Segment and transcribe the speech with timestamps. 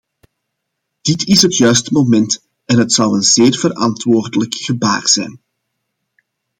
[1.01, 5.41] Dit is het juiste moment en het zou een zeer verantwoordelijk gebaar zijn.